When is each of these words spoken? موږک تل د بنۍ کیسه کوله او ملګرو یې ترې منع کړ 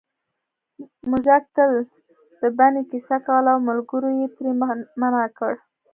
موږک 1.09 1.43
تل 1.55 1.71
د 2.41 2.43
بنۍ 2.57 2.83
کیسه 2.91 3.17
کوله 3.25 3.49
او 3.53 3.59
ملګرو 3.69 4.09
یې 4.19 4.27
ترې 4.35 4.51
منع 5.01 5.25
کړ 5.37 5.53